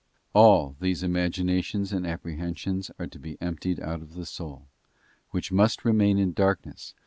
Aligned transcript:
All 0.33 0.75
these 0.79 1.03
imaginations 1.03 1.93
and 1.93 2.07
apprehensions 2.07 2.89
are 2.97 3.05
to 3.05 3.19
be 3.19 3.37
emptied 3.39 3.79
ut 3.79 4.01
of 4.01 4.15
the 4.15 4.25
soul, 4.25 4.65
which 5.29 5.51
must 5.51 5.85
remain 5.85 6.17
in 6.17 6.33
darkness 6.33 6.55
so 6.57 6.65
far 6.65 6.73
as 6.73 6.89
it 6.89 6.95
VOL. 6.95 6.99